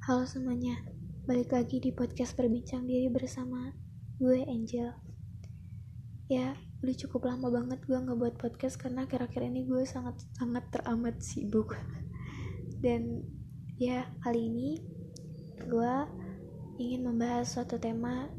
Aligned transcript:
Halo 0.00 0.24
semuanya, 0.24 0.80
balik 1.28 1.52
lagi 1.52 1.76
di 1.76 1.92
podcast 1.92 2.32
berbincang 2.32 2.88
diri 2.88 3.12
bersama 3.12 3.68
gue 4.16 4.48
Angel. 4.48 4.96
Ya, 6.24 6.56
udah 6.80 6.96
cukup 7.04 7.28
lama 7.28 7.52
banget 7.52 7.84
gue 7.84 8.00
nggak 8.00 8.16
buat 8.16 8.40
podcast 8.40 8.80
karena 8.80 9.04
akhir-akhir 9.04 9.52
ini 9.52 9.68
gue 9.68 9.84
sangat 9.84 10.24
sangat 10.40 10.64
teramat 10.72 11.20
sibuk. 11.20 11.76
Dan 12.84 13.28
ya 13.76 14.08
kali 14.24 14.48
ini 14.48 14.80
gue 15.68 15.92
ingin 16.80 17.04
membahas 17.04 17.52
suatu 17.52 17.76
tema 17.76 18.32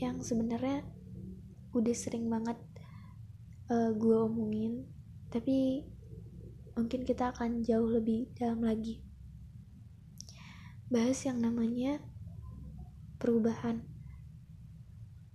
yang 0.00 0.24
sebenarnya 0.24 0.88
udah 1.76 1.92
sering 1.92 2.32
banget 2.32 2.56
uh, 3.68 3.92
gue 3.92 4.16
omongin, 4.24 4.88
tapi 5.28 5.84
mungkin 6.80 7.04
kita 7.04 7.36
akan 7.36 7.60
jauh 7.60 7.92
lebih 7.92 8.32
dalam 8.40 8.64
lagi 8.64 9.04
bahas 10.88 11.20
yang 11.28 11.44
namanya 11.44 12.00
perubahan. 13.20 13.84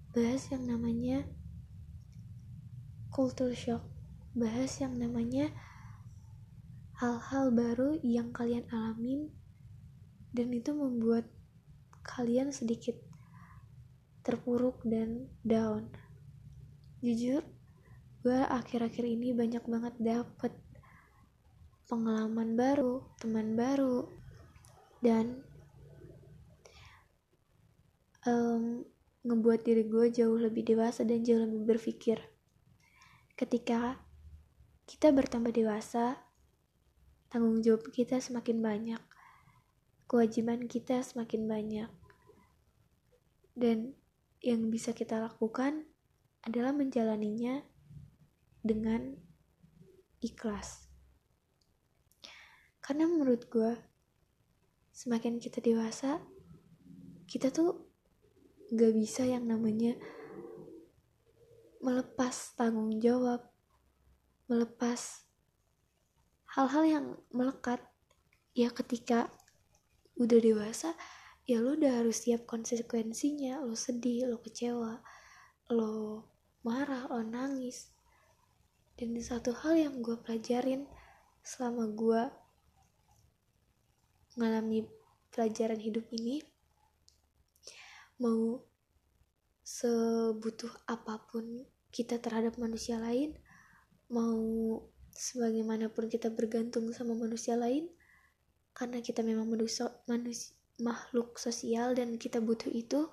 Bahas 0.10 0.50
yang 0.50 0.66
namanya 0.66 1.30
culture 3.14 3.54
shock. 3.54 3.86
Bahas 4.34 4.82
yang 4.82 4.98
namanya 4.98 5.54
hal-hal 6.98 7.54
baru 7.54 8.02
yang 8.02 8.34
kalian 8.34 8.66
alamin 8.74 9.30
dan 10.34 10.50
itu 10.50 10.74
membuat 10.74 11.30
kalian 12.02 12.50
sedikit 12.50 12.98
terpuruk 14.26 14.82
dan 14.82 15.30
down. 15.46 15.94
Jujur 17.06 17.46
gue 18.26 18.40
akhir-akhir 18.42 19.06
ini 19.06 19.36
banyak 19.38 19.62
banget 19.70 19.94
dapet 20.02 20.56
pengalaman 21.86 22.56
baru 22.56 23.04
teman 23.20 23.54
baru 23.60 24.23
dan 25.04 25.44
um, 28.24 28.88
ngebuat 29.28 29.68
diri 29.68 29.84
gue 29.88 30.08
jauh 30.16 30.40
lebih 30.40 30.64
dewasa 30.64 31.04
dan 31.04 31.24
jauh 31.28 31.44
lebih 31.44 31.76
berpikir. 31.76 32.24
Ketika 33.36 34.00
kita 34.88 35.12
bertambah 35.12 35.52
dewasa, 35.52 36.24
tanggung 37.28 37.60
jawab 37.60 37.88
kita 37.92 38.24
semakin 38.24 38.64
banyak, 38.64 39.02
kewajiban 40.08 40.72
kita 40.72 41.04
semakin 41.04 41.52
banyak, 41.52 41.92
dan 43.60 43.96
yang 44.44 44.68
bisa 44.72 44.92
kita 44.92 45.20
lakukan 45.20 45.88
adalah 46.44 46.76
menjalaninya 46.76 47.64
dengan 48.60 49.16
ikhlas. 50.20 50.88
Karena 52.84 53.08
menurut 53.08 53.48
gue, 53.48 53.80
semakin 54.94 55.42
kita 55.42 55.58
dewasa 55.60 56.22
kita 57.26 57.50
tuh 57.50 57.90
gak 58.70 58.94
bisa 58.94 59.26
yang 59.26 59.50
namanya 59.50 59.98
melepas 61.84 62.56
tanggung 62.56 63.02
jawab 63.02 63.44
melepas 64.48 65.28
hal-hal 66.54 66.84
yang 66.86 67.06
melekat. 67.34 67.82
Ya 68.54 68.70
ketika 68.70 69.34
udah 70.14 70.38
dewasa 70.38 70.94
ya 71.50 71.58
lo 71.58 71.74
udah 71.74 72.06
harus 72.06 72.24
siap 72.24 72.46
konsekuensinya. 72.46 73.66
Lo 73.66 73.74
sedih 73.74 74.30
lo 74.30 74.38
kecewa 74.40 75.02
lo 75.74 76.24
marah 76.62 77.10
lo 77.10 77.26
nangis. 77.26 77.92
Dan 78.94 79.18
satu 79.18 79.58
hal 79.66 79.90
yang 79.90 80.06
gue 80.06 80.22
pelajarin 80.22 80.86
selama 81.42 81.90
gue 81.90 82.24
mengalami 84.36 84.86
pelajaran 85.34 85.80
hidup 85.80 86.06
ini 86.14 86.42
mau 88.22 88.62
sebutuh 89.64 90.70
apa 90.86 91.24
pun 91.30 91.66
kita 91.90 92.20
terhadap 92.20 92.60
manusia 92.62 93.00
lain 93.00 93.34
mau 94.12 94.82
sebagaimanapun 95.14 96.10
kita 96.10 96.30
bergantung 96.34 96.90
sama 96.94 97.18
manusia 97.18 97.58
lain 97.58 97.90
karena 98.74 99.02
kita 99.06 99.22
memang 99.22 99.46
manusia, 99.46 99.90
manusia 100.10 100.58
makhluk 100.82 101.38
sosial 101.38 101.94
dan 101.94 102.18
kita 102.18 102.42
butuh 102.42 102.70
itu 102.74 103.06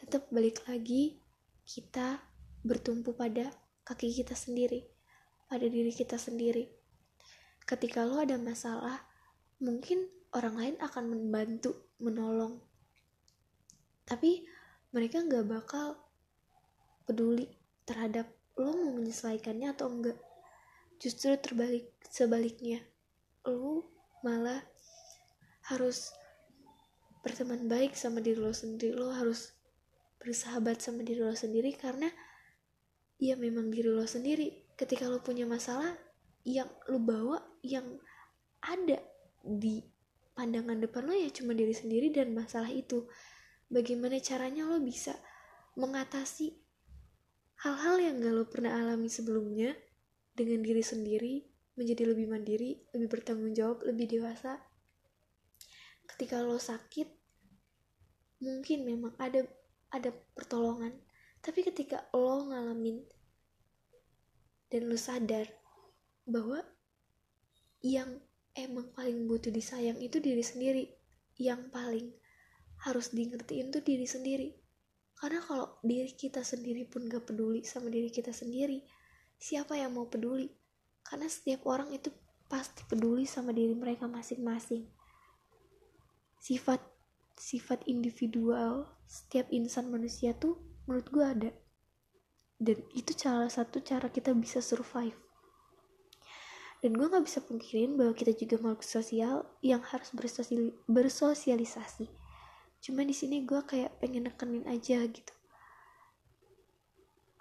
tetap 0.00 0.28
balik 0.32 0.64
lagi 0.64 1.20
kita 1.68 2.24
bertumpu 2.64 3.12
pada 3.12 3.52
kaki 3.84 4.12
kita 4.16 4.32
sendiri 4.32 4.96
pada 5.46 5.66
diri 5.66 5.94
kita 5.94 6.18
sendiri. 6.18 6.70
Ketika 7.66 8.06
lo 8.06 8.22
ada 8.22 8.38
masalah 8.38 9.06
mungkin 9.58 10.06
orang 10.36 10.54
lain 10.60 10.76
akan 10.84 11.04
membantu 11.08 11.96
menolong. 11.96 12.60
Tapi 14.04 14.44
mereka 14.92 15.24
nggak 15.24 15.48
bakal 15.48 15.96
peduli 17.08 17.48
terhadap 17.88 18.28
lo 18.60 18.76
mau 18.76 18.92
menyesuaikannya 19.00 19.72
atau 19.72 19.88
enggak. 19.88 20.20
Justru 21.00 21.32
terbalik 21.40 21.88
sebaliknya. 22.04 22.84
Lo 23.48 23.88
malah 24.20 24.60
harus 25.72 26.12
berteman 27.24 27.66
baik 27.66 27.96
sama 27.96 28.20
diri 28.20 28.36
lo 28.36 28.52
sendiri. 28.52 28.92
Lo 28.92 29.10
harus 29.10 29.56
bersahabat 30.20 30.84
sama 30.84 31.00
diri 31.00 31.24
lo 31.24 31.32
sendiri 31.32 31.72
karena 31.76 32.12
ya 33.16 33.40
memang 33.40 33.72
diri 33.72 33.88
lo 33.88 34.04
sendiri. 34.04 34.68
Ketika 34.76 35.08
lo 35.08 35.24
punya 35.24 35.48
masalah 35.48 35.96
yang 36.44 36.68
lo 36.92 37.00
bawa 37.00 37.42
yang 37.64 37.98
ada 38.62 39.00
di 39.42 39.95
pandangan 40.36 40.76
depan 40.84 41.08
lo 41.08 41.16
ya 41.16 41.32
cuma 41.32 41.56
diri 41.56 41.72
sendiri 41.72 42.12
dan 42.12 42.36
masalah 42.36 42.68
itu 42.68 43.08
bagaimana 43.72 44.20
caranya 44.20 44.68
lo 44.68 44.76
bisa 44.78 45.16
mengatasi 45.80 46.60
hal-hal 47.64 47.96
yang 47.96 48.20
gak 48.20 48.34
lo 48.36 48.44
pernah 48.44 48.76
alami 48.76 49.08
sebelumnya 49.08 49.72
dengan 50.36 50.60
diri 50.60 50.84
sendiri 50.84 51.34
menjadi 51.76 52.08
lebih 52.08 52.26
mandiri, 52.28 52.80
lebih 52.96 53.08
bertanggung 53.12 53.52
jawab, 53.52 53.84
lebih 53.84 54.08
dewasa. 54.08 54.56
Ketika 56.08 56.40
lo 56.40 56.56
sakit, 56.56 57.08
mungkin 58.40 58.88
memang 58.88 59.12
ada 59.20 59.44
ada 59.92 60.10
pertolongan, 60.32 60.92
tapi 61.44 61.64
ketika 61.64 62.08
lo 62.16 62.48
ngalamin 62.48 63.04
dan 64.72 64.88
lo 64.88 64.96
sadar 64.96 65.46
bahwa 66.26 66.64
yang 67.84 68.18
emang 68.56 68.90
paling 68.96 69.28
butuh 69.28 69.52
disayang 69.52 70.00
itu 70.00 70.16
diri 70.18 70.40
sendiri. 70.40 70.84
Yang 71.36 71.68
paling 71.68 72.06
harus 72.88 73.12
di 73.12 73.28
ngertiin 73.28 73.68
tuh 73.70 73.84
diri 73.84 74.08
sendiri. 74.08 74.48
Karena 75.16 75.40
kalau 75.44 75.80
diri 75.84 76.12
kita 76.12 76.40
sendiri 76.40 76.88
pun 76.88 77.08
gak 77.08 77.28
peduli 77.28 77.64
sama 77.64 77.88
diri 77.92 78.08
kita 78.12 78.32
sendiri 78.32 78.84
siapa 79.36 79.76
yang 79.76 79.96
mau 79.96 80.08
peduli? 80.08 80.48
Karena 81.04 81.28
setiap 81.28 81.68
orang 81.68 81.92
itu 81.92 82.10
pasti 82.48 82.82
peduli 82.88 83.28
sama 83.28 83.52
diri 83.52 83.76
mereka 83.76 84.08
masing-masing. 84.08 84.88
Sifat 86.40 86.80
sifat 87.36 87.84
individual 87.84 88.88
setiap 89.04 89.52
insan 89.52 89.92
manusia 89.92 90.32
tuh 90.32 90.56
menurut 90.88 91.08
gue 91.12 91.24
ada. 91.24 91.50
Dan 92.56 92.80
itu 92.96 93.12
salah 93.12 93.52
satu 93.52 93.84
cara 93.84 94.08
kita 94.08 94.32
bisa 94.32 94.64
survive 94.64 95.25
dan 96.86 96.94
gue 96.94 97.10
gak 97.10 97.26
bisa 97.26 97.42
pungkirin 97.42 97.98
bahwa 97.98 98.14
kita 98.14 98.30
juga 98.30 98.62
makhluk 98.62 98.86
sosial 98.86 99.42
yang 99.58 99.82
harus 99.82 100.06
bersosial 100.14 100.70
bersosialisasi. 100.86 102.06
Cuma 102.78 103.02
di 103.02 103.10
sini 103.10 103.42
gue 103.42 103.58
kayak 103.66 103.98
pengen 103.98 104.30
nekenin 104.30 104.62
aja 104.70 105.02
gitu. 105.02 105.34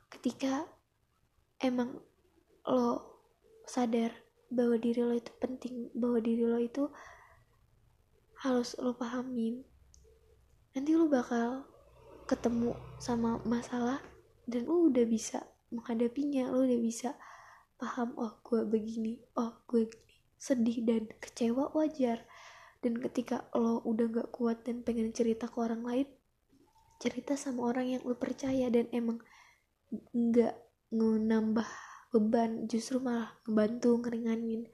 Ketika 0.10 0.66
emang 1.62 2.02
lo 2.66 3.22
sadar 3.70 4.18
bahwa 4.50 4.82
diri 4.82 5.06
lo 5.06 5.14
itu 5.14 5.30
penting 5.38 5.94
bahwa 5.94 6.18
diri 6.18 6.42
lo 6.50 6.58
itu 6.58 6.90
harus 8.42 8.74
lo 8.82 8.98
pahamin 8.98 9.62
nanti 10.74 10.98
lo 10.98 11.06
bakal 11.06 11.70
ketemu 12.26 12.74
sama 12.98 13.38
masalah 13.46 14.02
dan 14.50 14.66
lo 14.66 14.90
udah 14.90 15.06
bisa 15.06 15.46
menghadapinya 15.70 16.50
lo 16.50 16.66
udah 16.66 16.82
bisa 16.82 17.14
paham 17.76 18.16
oh 18.16 18.40
gue 18.44 18.64
begini 18.66 19.20
oh 19.40 19.62
gue 19.68 19.88
gini. 19.88 20.16
Sedih 20.36 20.84
dan 20.84 21.08
kecewa 21.20 21.72
wajar. 21.76 22.24
Dan 22.84 23.02
ketika 23.02 23.50
lo 23.58 23.82
udah 23.82 24.06
gak 24.14 24.30
kuat 24.30 24.62
dan 24.62 24.86
pengen 24.86 25.10
cerita 25.10 25.50
ke 25.50 25.58
orang 25.58 25.82
lain 25.82 26.08
cerita 27.00 27.36
sama 27.36 27.68
orang 27.68 27.98
yang 27.98 28.02
lo 28.08 28.16
percaya 28.16 28.72
dan 28.72 28.88
emang 28.96 29.20
nggak 30.16 30.56
nambah 30.96 31.68
beban 32.16 32.66
justru 32.72 33.04
malah 33.04 33.36
ngebantu 33.44 34.00
ngeringanin. 34.00 34.72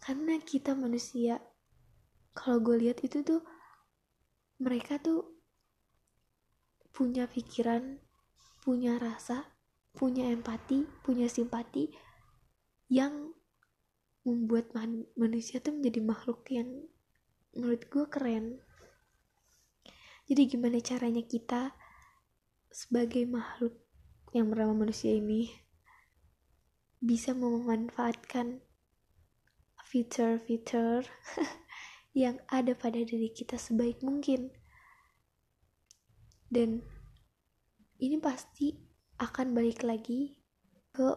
Karena 0.00 0.40
kita 0.40 0.72
manusia 0.72 1.42
kalau 2.32 2.64
gue 2.64 2.88
lihat 2.88 3.04
itu 3.04 3.20
tuh 3.20 3.44
mereka 4.62 4.96
tuh 4.96 5.36
punya 6.94 7.28
pikiran 7.28 8.00
punya 8.64 8.96
rasa 8.98 9.57
punya 9.98 10.30
empati, 10.30 10.86
punya 11.02 11.26
simpati 11.26 11.90
yang 12.86 13.34
membuat 14.22 14.70
man 14.70 15.10
manusia 15.18 15.58
tuh 15.58 15.74
menjadi 15.74 16.00
makhluk 16.06 16.46
yang 16.54 16.86
menurut 17.50 17.82
gue 17.90 18.06
keren. 18.06 18.62
Jadi 20.30 20.42
gimana 20.46 20.78
caranya 20.78 21.24
kita 21.26 21.74
sebagai 22.70 23.26
makhluk 23.26 23.74
yang 24.30 24.52
bernama 24.52 24.86
manusia 24.86 25.10
ini 25.10 25.50
bisa 27.02 27.34
memanfaatkan 27.34 28.62
fitur-fitur 29.88 31.08
yang 32.22 32.38
ada 32.52 32.76
pada 32.76 33.00
diri 33.02 33.32
kita 33.32 33.56
sebaik 33.56 34.04
mungkin. 34.04 34.52
Dan 36.48 36.84
ini 37.98 38.16
pasti 38.20 38.87
akan 39.18 39.54
balik 39.54 39.82
lagi 39.82 40.38
ke 40.94 41.14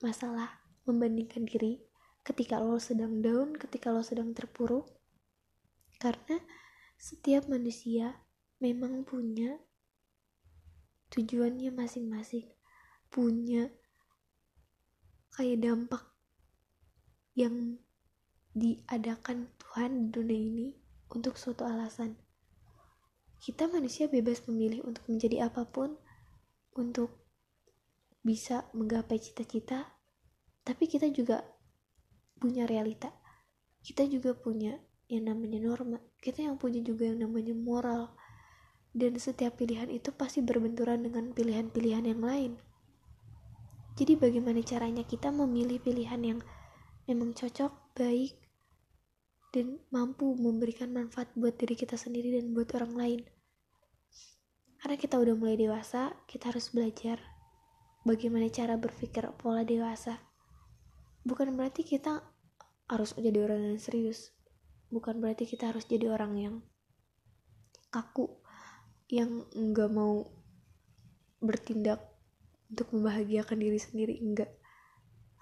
masalah 0.00 0.60
membandingkan 0.88 1.46
diri 1.46 1.84
ketika 2.26 2.58
lo 2.58 2.80
sedang 2.80 3.20
down, 3.20 3.54
ketika 3.54 3.92
lo 3.92 4.00
sedang 4.00 4.34
terpuruk 4.34 4.88
karena 6.02 6.42
setiap 6.98 7.46
manusia 7.46 8.26
memang 8.58 9.06
punya 9.06 9.58
tujuannya 11.14 11.70
masing-masing 11.70 12.50
punya 13.12 13.68
kayak 15.36 15.60
dampak 15.60 16.00
yang 17.36 17.76
diadakan 18.56 19.52
Tuhan 19.60 20.08
di 20.08 20.08
dunia 20.12 20.40
ini 20.40 20.68
untuk 21.12 21.36
suatu 21.36 21.68
alasan. 21.68 22.16
Kita 23.36 23.68
manusia 23.68 24.08
bebas 24.08 24.44
memilih 24.48 24.84
untuk 24.88 25.04
menjadi 25.12 25.48
apa 25.52 25.68
pun, 25.68 25.96
untuk 26.72 27.21
bisa 28.22 28.70
menggapai 28.72 29.18
cita-cita, 29.18 29.98
tapi 30.62 30.86
kita 30.86 31.10
juga 31.10 31.42
punya 32.38 32.66
realita. 32.66 33.10
Kita 33.82 34.06
juga 34.06 34.34
punya 34.38 34.78
yang 35.10 35.30
namanya 35.30 35.58
norma. 35.58 35.98
Kita 36.22 36.42
yang 36.46 36.56
punya 36.56 36.78
juga 36.82 37.10
yang 37.10 37.26
namanya 37.26 37.54
moral 37.54 38.14
dan 38.92 39.16
setiap 39.16 39.56
pilihan 39.56 39.88
itu 39.88 40.12
pasti 40.12 40.44
berbenturan 40.44 41.00
dengan 41.00 41.32
pilihan-pilihan 41.32 42.04
yang 42.12 42.20
lain. 42.20 42.52
Jadi 43.96 44.16
bagaimana 44.16 44.60
caranya 44.64 45.04
kita 45.04 45.32
memilih 45.32 45.80
pilihan 45.80 46.20
yang 46.20 46.40
memang 47.08 47.32
cocok, 47.32 47.96
baik, 47.96 48.36
dan 49.52 49.80
mampu 49.92 50.32
memberikan 50.36 50.92
manfaat 50.92 51.28
buat 51.36 51.56
diri 51.60 51.76
kita 51.76 51.96
sendiri 51.96 52.40
dan 52.40 52.56
buat 52.56 52.72
orang 52.76 52.92
lain. 52.96 53.20
Karena 54.80 54.96
kita 54.96 55.20
udah 55.20 55.36
mulai 55.36 55.56
dewasa, 55.60 56.16
kita 56.24 56.52
harus 56.52 56.72
belajar 56.72 57.20
bagaimana 58.02 58.50
cara 58.50 58.78
berpikir 58.78 59.26
pola 59.38 59.62
dewasa. 59.66 60.18
Bukan 61.22 61.54
berarti 61.54 61.86
kita 61.86 62.22
harus 62.90 63.14
jadi 63.14 63.46
orang 63.46 63.74
yang 63.74 63.78
serius. 63.78 64.34
Bukan 64.92 65.22
berarti 65.22 65.46
kita 65.48 65.70
harus 65.70 65.86
jadi 65.88 66.12
orang 66.12 66.32
yang 66.36 66.54
kaku 67.92 68.40
yang 69.12 69.44
nggak 69.52 69.90
mau 69.92 70.24
bertindak 71.42 72.00
untuk 72.72 72.88
membahagiakan 72.96 73.60
diri 73.60 73.76
sendiri 73.76 74.16
enggak 74.16 74.48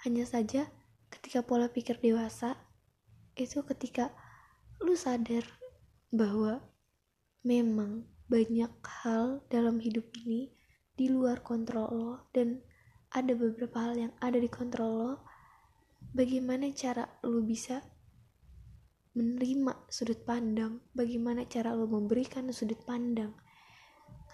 hanya 0.02 0.26
saja 0.26 0.66
ketika 1.14 1.46
pola 1.46 1.70
pikir 1.70 2.02
dewasa 2.02 2.58
itu 3.38 3.62
ketika 3.62 4.10
lu 4.82 4.98
sadar 4.98 5.46
bahwa 6.10 6.58
memang 7.46 8.10
banyak 8.26 8.72
hal 8.82 9.46
dalam 9.46 9.78
hidup 9.78 10.10
ini 10.26 10.50
di 11.00 11.08
luar 11.08 11.40
kontrol 11.40 11.88
lo 11.88 12.12
dan 12.36 12.60
ada 13.16 13.32
beberapa 13.32 13.88
hal 13.88 13.96
yang 13.96 14.12
ada 14.20 14.36
di 14.36 14.52
kontrol 14.52 14.92
lo 14.92 15.12
bagaimana 16.12 16.68
cara 16.76 17.08
lu 17.24 17.40
bisa 17.40 17.80
menerima 19.16 19.88
sudut 19.88 20.20
pandang 20.28 20.84
bagaimana 20.92 21.48
cara 21.48 21.72
lo 21.72 21.88
memberikan 21.88 22.52
sudut 22.52 22.84
pandang 22.84 23.32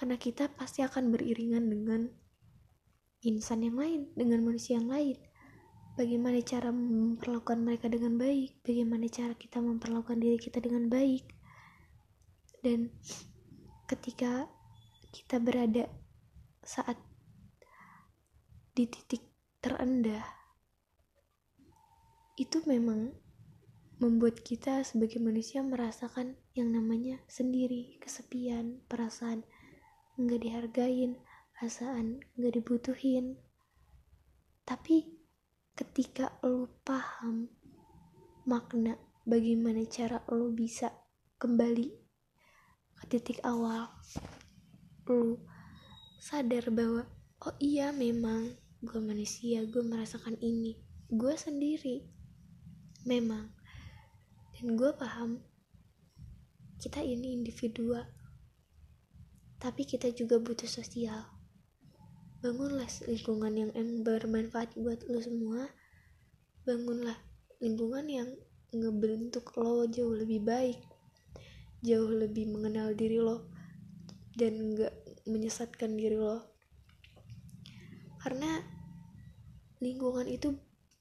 karena 0.03 0.19
kita 0.19 0.51
pasti 0.59 0.83
akan 0.83 1.15
beriringan 1.15 1.71
dengan 1.71 2.11
insan 3.25 3.65
yang 3.65 3.81
lain, 3.81 4.13
dengan 4.13 4.45
manusia 4.45 4.77
yang 4.77 4.93
lain. 4.93 5.17
Bagaimana 5.97 6.37
cara 6.45 6.69
memperlakukan 6.69 7.65
mereka 7.65 7.89
dengan 7.89 8.21
baik, 8.21 8.61
bagaimana 8.61 9.09
cara 9.09 9.33
kita 9.33 9.65
memperlakukan 9.65 10.21
diri 10.21 10.37
kita 10.37 10.61
dengan 10.61 10.93
baik. 10.93 11.25
Dan 12.61 12.93
ketika 13.89 14.45
kita 15.17 15.41
berada 15.41 15.89
saat 16.67 16.99
di 18.75 18.91
titik 18.91 19.23
terendah, 19.63 20.27
itu 22.37 22.61
memang 22.67 23.15
membuat 23.97 24.45
kita 24.45 24.85
sebagai 24.85 25.23
manusia 25.23 25.65
merasakan 25.65 26.37
yang 26.53 26.75
namanya 26.75 27.23
sendiri, 27.31 27.97
kesepian, 28.03 28.85
perasaan 28.85 29.47
nggak 30.21 30.43
dihargain 30.45 31.17
perasaan 31.57 32.21
nggak 32.37 32.61
dibutuhin. 32.61 33.41
Tapi 34.69 35.09
ketika 35.73 36.37
lo 36.45 36.69
paham 36.85 37.49
makna 38.45 39.01
bagaimana 39.25 39.81
cara 39.89 40.21
lo 40.29 40.53
bisa 40.53 40.93
kembali 41.41 41.89
ke 42.97 43.05
titik 43.09 43.41
awal 43.45 43.89
lo 45.09 45.41
sadar 46.27 46.75
bahwa 46.75 47.07
oh 47.47 47.55
iya 47.63 47.95
memang 47.95 48.51
gue 48.83 48.99
manusia 48.99 49.63
gue 49.63 49.87
merasakan 49.87 50.35
ini. 50.43 50.75
Gue 51.07 51.39
sendiri. 51.39 52.03
Memang. 53.07 53.55
Dan 54.59 54.75
gue 54.75 54.91
paham 54.99 55.39
kita 56.83 56.99
ini 56.99 57.39
individual 57.39 58.03
tapi 59.57 59.89
kita 59.89 60.13
juga 60.13 60.37
butuh 60.43 60.69
sosial. 60.69 61.25
Bangunlah 62.45 62.91
lingkungan 63.09 63.55
yang 63.57 63.71
bermanfaat 64.05 64.77
buat 64.77 65.01
lo 65.09 65.23
semua. 65.23 65.65
Bangunlah 66.69 67.17
lingkungan 67.63 68.05
yang 68.05 68.29
ngebentuk 68.75 69.57
lo 69.57 69.89
jauh 69.89 70.13
lebih 70.13 70.45
baik, 70.45 70.79
jauh 71.81 72.11
lebih 72.13 72.53
mengenal 72.53 72.93
diri 72.93 73.17
lo, 73.17 73.49
dan 74.37 74.77
nggak 74.77 74.93
menyesatkan 75.27 75.97
diri 75.97 76.21
lo. 76.21 76.45
Karena 78.21 78.61
lingkungan 79.81 80.29
itu 80.29 80.53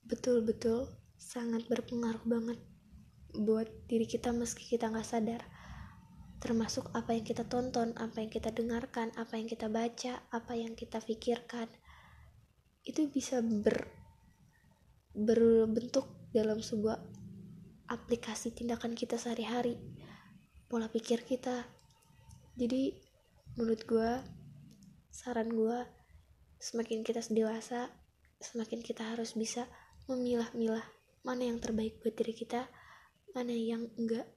betul-betul 0.08 0.88
sangat 1.20 1.68
berpengaruh 1.68 2.24
banget 2.24 2.60
buat 3.36 3.68
diri 3.92 4.08
kita 4.08 4.32
meski 4.32 4.64
kita 4.78 4.88
nggak 4.88 5.04
sadar 5.04 5.44
termasuk 6.46 6.94
apa 6.94 7.18
yang 7.18 7.26
kita 7.26 7.42
tonton, 7.50 7.98
apa 7.98 8.22
yang 8.22 8.30
kita 8.30 8.54
dengarkan, 8.54 9.10
apa 9.18 9.34
yang 9.34 9.50
kita 9.50 9.66
baca, 9.66 10.22
apa 10.30 10.54
yang 10.54 10.78
kita 10.78 11.02
pikirkan. 11.02 11.66
Itu 12.86 13.10
bisa 13.10 13.42
ber 13.42 13.90
berbentuk 15.16 16.06
dalam 16.30 16.62
sebuah 16.62 17.02
aplikasi 17.90 18.54
tindakan 18.54 18.94
kita 18.94 19.18
sehari-hari, 19.18 19.80
pola 20.70 20.86
pikir 20.86 21.26
kita. 21.26 21.66
Jadi 22.54 22.94
menurut 23.56 23.88
gue, 23.88 24.12
saran 25.08 25.48
gue, 25.48 25.80
semakin 26.60 27.08
kita 27.08 27.24
dewasa, 27.32 27.88
semakin 28.44 28.84
kita 28.84 29.16
harus 29.16 29.32
bisa 29.32 29.64
memilah-milah 30.12 30.84
mana 31.24 31.48
yang 31.48 31.64
terbaik 31.64 32.04
buat 32.04 32.20
diri 32.20 32.36
kita, 32.36 32.68
mana 33.32 33.56
yang 33.56 33.88
enggak. 33.96 34.28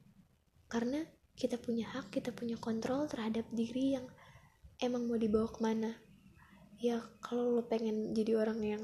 Karena 0.70 1.02
kita 1.34 1.58
punya 1.58 1.90
hak 1.90 2.14
kita 2.14 2.30
punya 2.30 2.54
kontrol 2.62 3.10
terhadap 3.10 3.42
diri 3.50 3.98
yang 3.98 4.06
emang 4.78 5.10
mau 5.10 5.18
dibawa 5.18 5.50
ke 5.50 5.60
mana. 5.66 5.98
Ya 6.78 7.02
kalau 7.18 7.58
lo 7.58 7.66
pengen 7.66 8.14
jadi 8.14 8.38
orang 8.38 8.62
yang 8.62 8.82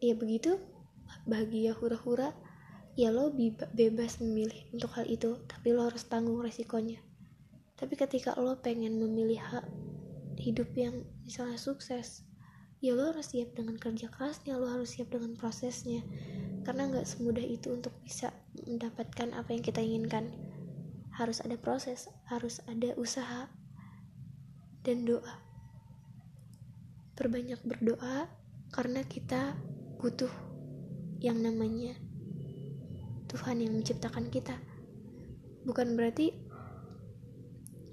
ya 0.00 0.16
begitu 0.16 0.56
bahagia 1.28 1.76
hura-hura 1.76 2.32
ya 2.96 3.12
lo 3.12 3.28
bebas 3.76 4.24
memilih 4.24 4.72
untuk 4.72 4.96
hal 4.96 5.04
itu. 5.04 5.36
Tapi 5.44 5.76
lo 5.76 5.84
harus 5.84 6.08
tanggung 6.08 6.40
resikonya 6.40 7.09
tapi 7.80 7.96
ketika 7.96 8.36
lo 8.36 8.60
pengen 8.60 9.00
memilih 9.00 9.40
hak 9.40 9.66
hidup 10.36 10.68
yang 10.76 11.02
misalnya 11.24 11.56
sukses 11.56 12.28
ya 12.84 12.92
lo 12.92 13.10
harus 13.10 13.32
siap 13.32 13.56
dengan 13.56 13.80
kerja 13.80 14.12
kerasnya 14.12 14.60
lo 14.60 14.68
harus 14.68 14.94
siap 14.94 15.08
dengan 15.08 15.32
prosesnya 15.34 16.04
karena 16.62 16.92
nggak 16.92 17.08
semudah 17.08 17.44
itu 17.44 17.72
untuk 17.72 17.96
bisa 18.04 18.30
mendapatkan 18.68 19.32
apa 19.32 19.48
yang 19.50 19.64
kita 19.64 19.80
inginkan 19.80 20.28
harus 21.20 21.44
ada 21.44 21.60
proses, 21.60 22.08
harus 22.32 22.64
ada 22.64 22.96
usaha 22.96 23.52
dan 24.80 25.04
doa. 25.04 25.36
Perbanyak 27.12 27.60
berdoa 27.60 28.24
karena 28.72 29.04
kita 29.04 29.52
butuh 30.00 30.32
yang 31.20 31.36
namanya 31.44 31.92
Tuhan 33.28 33.60
yang 33.60 33.76
menciptakan 33.76 34.32
kita. 34.32 34.56
Bukan 35.68 35.92
berarti 35.92 36.32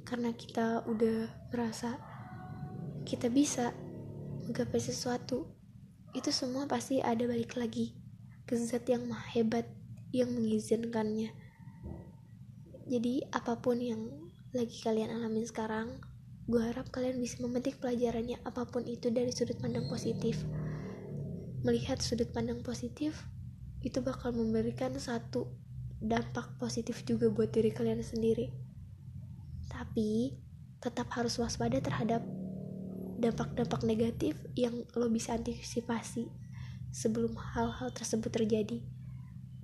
karena 0.07 0.31
kita 0.31 0.87
udah 0.87 1.51
merasa 1.51 1.99
kita 3.03 3.27
bisa 3.27 3.75
menggapai 4.47 4.79
sesuatu, 4.79 5.51
itu 6.15 6.31
semua 6.31 6.63
pasti 6.71 7.03
ada 7.03 7.27
balik 7.27 7.59
lagi 7.59 7.91
ke 8.47 8.55
zat 8.55 8.87
yang 8.87 9.03
maha 9.03 9.27
hebat 9.35 9.67
yang 10.15 10.31
mengizinkannya. 10.31 11.35
Jadi 12.87 13.27
apa 13.35 13.59
pun 13.59 13.83
yang 13.83 14.07
lagi 14.55 14.79
kalian 14.79 15.11
alami 15.11 15.43
sekarang 15.43 15.99
gue 16.47 16.63
harap 16.63 16.87
kalian 16.95 17.19
bisa 17.19 17.43
memetik 17.43 17.75
pelajarannya 17.83 18.39
apa 18.47 18.63
pun 18.63 18.87
itu 18.87 19.11
dari 19.11 19.35
sudut 19.35 19.59
pandang 19.59 19.91
positif. 19.91 20.47
Melihat 21.67 21.99
sudut 21.99 22.31
pandang 22.31 22.63
positif 22.63 23.27
itu 23.83 23.99
bakal 23.99 24.31
memberikan 24.31 24.95
satu 24.95 25.51
dampak 25.99 26.55
positif 26.55 27.03
juga 27.03 27.27
buat 27.27 27.51
diri 27.51 27.75
kalian 27.75 27.99
sendiri 27.99 28.66
tapi 29.97 30.37
tetap 30.77 31.09
harus 31.17 31.41
waspada 31.41 31.81
terhadap 31.81 32.21
dampak-dampak 33.17 33.81
negatif 33.81 34.37
yang 34.53 34.85
lo 34.93 35.09
bisa 35.09 35.33
antisipasi 35.33 36.29
sebelum 36.93 37.33
hal-hal 37.33 37.89
tersebut 37.89 38.29
terjadi. 38.29 38.85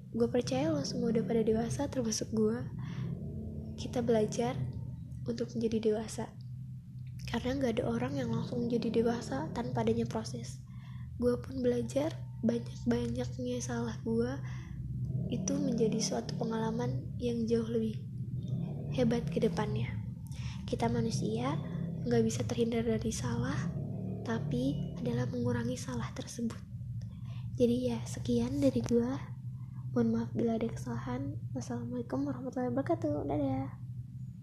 Gue 0.09 0.25
percaya 0.25 0.73
lo 0.73 0.81
semua 0.81 1.13
udah 1.13 1.21
pada 1.21 1.45
dewasa 1.45 1.85
termasuk 1.85 2.33
gue 2.33 2.57
kita 3.77 4.01
belajar 4.01 4.57
untuk 5.29 5.53
menjadi 5.53 5.93
dewasa. 5.93 6.33
Karena 7.29 7.53
nggak 7.53 7.77
ada 7.77 7.83
orang 7.93 8.17
yang 8.17 8.33
langsung 8.33 8.65
menjadi 8.65 8.89
dewasa 8.89 9.53
tanpa 9.53 9.85
adanya 9.85 10.09
proses. 10.09 10.57
Gue 11.21 11.37
pun 11.45 11.61
belajar 11.61 12.09
banyak-banyaknya 12.41 13.61
salah 13.61 14.01
gue 14.01 14.33
itu 15.29 15.53
menjadi 15.53 16.01
suatu 16.01 16.33
pengalaman 16.41 17.05
yang 17.21 17.45
jauh 17.45 17.69
lebih 17.69 18.01
hebat 18.97 19.21
ke 19.29 19.37
depannya 19.37 20.02
kita 20.73 20.89
manusia 20.89 21.53
nggak 22.09 22.25
bisa 22.25 22.41
terhindar 22.49 22.81
dari 22.81 23.13
salah 23.13 23.69
tapi 24.25 24.97
adalah 24.97 25.29
mengurangi 25.29 25.77
salah 25.77 26.09
tersebut. 26.17 26.57
Jadi 27.53 27.93
ya 27.93 28.01
sekian 28.09 28.57
dari 28.57 28.81
gue 28.81 29.05
mohon 29.93 30.09
maaf 30.09 30.33
bila 30.33 30.57
ada 30.57 30.65
kesalahan. 30.65 31.37
Wassalamualaikum 31.53 32.25
warahmatullahi 32.25 32.73
wabarakatuh. 32.73 33.29
Dadah 33.29 33.82